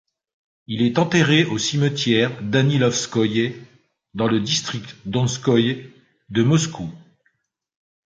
Il 0.65 0.81
est 0.81 0.97
enterré 0.97 1.45
au 1.45 1.59
cimetière 1.59 2.41
Danilovskoïe 2.41 3.53
dans 4.15 4.25
le 4.25 4.39
district 4.39 4.95
Donskoï 5.05 5.91
de 6.31 6.41
Moscou. 6.41 6.89